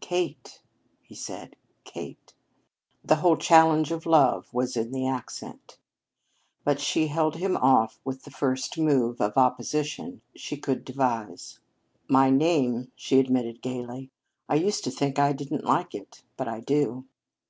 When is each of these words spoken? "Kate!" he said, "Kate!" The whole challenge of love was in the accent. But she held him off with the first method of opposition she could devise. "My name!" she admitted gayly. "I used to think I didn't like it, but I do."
"Kate!" 0.00 0.62
he 1.02 1.14
said, 1.14 1.54
"Kate!" 1.84 2.32
The 3.04 3.16
whole 3.16 3.36
challenge 3.36 3.92
of 3.92 4.06
love 4.06 4.48
was 4.50 4.74
in 4.74 4.90
the 4.90 5.06
accent. 5.06 5.76
But 6.64 6.80
she 6.80 7.08
held 7.08 7.36
him 7.36 7.58
off 7.58 8.00
with 8.02 8.22
the 8.22 8.30
first 8.30 8.78
method 8.78 9.20
of 9.20 9.36
opposition 9.36 10.22
she 10.34 10.56
could 10.56 10.82
devise. 10.86 11.60
"My 12.08 12.30
name!" 12.30 12.90
she 12.96 13.18
admitted 13.20 13.60
gayly. 13.60 14.10
"I 14.48 14.54
used 14.54 14.82
to 14.84 14.90
think 14.90 15.18
I 15.18 15.34
didn't 15.34 15.64
like 15.64 15.94
it, 15.94 16.22
but 16.38 16.48
I 16.48 16.60
do." 16.60 17.04